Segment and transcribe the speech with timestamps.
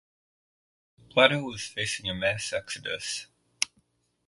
[1.11, 3.27] Blato was facing a mass exodus.